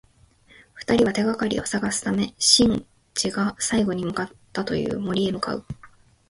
[0.73, 5.63] 二人は、手がかりを探すためシンジが最後に向かったという森へ向かう。